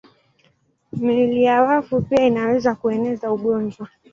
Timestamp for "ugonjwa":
3.33-3.89